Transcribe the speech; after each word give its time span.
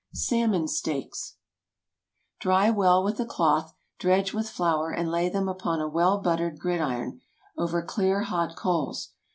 SALMON 0.15 0.67
STEAKS. 0.67 1.35
✠ 2.37 2.39
Dry 2.39 2.71
well 2.71 3.03
with 3.03 3.19
a 3.19 3.25
cloth, 3.27 3.75
dredge 3.99 4.33
with 4.33 4.49
flour, 4.49 4.89
and 4.89 5.11
lay 5.11 5.29
them 5.29 5.47
upon 5.47 5.79
a 5.79 5.87
well 5.87 6.17
buttered 6.17 6.57
gridiron, 6.57 7.21
over 7.55 7.83
clear 7.83 8.21
hot 8.23 8.55
coals. 8.55 9.11